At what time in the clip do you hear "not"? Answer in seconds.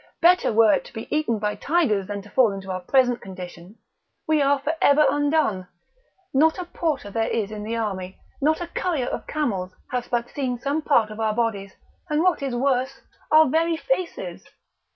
6.33-6.57